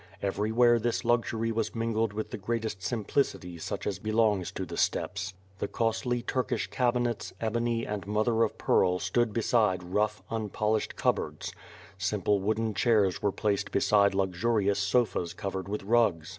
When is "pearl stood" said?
8.57-9.31